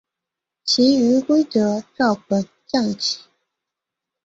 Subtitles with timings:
[0.65, 3.19] 其余规则照本将棋。